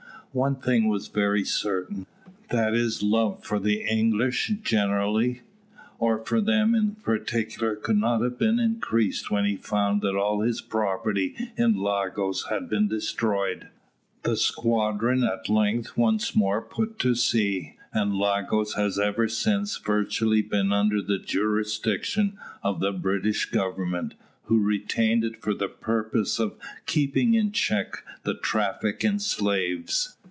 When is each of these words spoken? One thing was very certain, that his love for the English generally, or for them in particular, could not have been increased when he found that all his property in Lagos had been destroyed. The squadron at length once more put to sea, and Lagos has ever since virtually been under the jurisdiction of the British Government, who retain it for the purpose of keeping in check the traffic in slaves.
One 0.33 0.55
thing 0.55 0.87
was 0.87 1.09
very 1.09 1.43
certain, 1.43 2.05
that 2.51 2.71
his 2.71 3.03
love 3.03 3.43
for 3.43 3.59
the 3.59 3.81
English 3.81 4.49
generally, 4.61 5.41
or 5.99 6.23
for 6.25 6.39
them 6.39 6.73
in 6.73 6.95
particular, 6.95 7.75
could 7.75 7.97
not 7.97 8.21
have 8.21 8.39
been 8.39 8.57
increased 8.57 9.29
when 9.29 9.43
he 9.43 9.57
found 9.57 10.01
that 10.03 10.15
all 10.15 10.39
his 10.39 10.61
property 10.61 11.35
in 11.57 11.75
Lagos 11.77 12.45
had 12.47 12.69
been 12.69 12.87
destroyed. 12.87 13.67
The 14.23 14.37
squadron 14.37 15.25
at 15.25 15.49
length 15.49 15.97
once 15.97 16.33
more 16.33 16.61
put 16.61 16.97
to 16.99 17.13
sea, 17.13 17.75
and 17.91 18.15
Lagos 18.17 18.75
has 18.75 18.97
ever 18.97 19.27
since 19.27 19.75
virtually 19.79 20.41
been 20.41 20.71
under 20.71 21.01
the 21.01 21.19
jurisdiction 21.19 22.37
of 22.63 22.79
the 22.79 22.93
British 22.93 23.47
Government, 23.51 24.13
who 24.43 24.59
retain 24.61 25.25
it 25.25 25.41
for 25.41 25.53
the 25.53 25.67
purpose 25.67 26.39
of 26.39 26.53
keeping 26.85 27.33
in 27.33 27.51
check 27.51 27.97
the 28.23 28.33
traffic 28.35 29.03
in 29.03 29.19
slaves. 29.19 30.15